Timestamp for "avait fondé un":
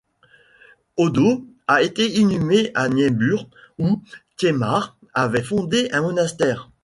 5.13-6.01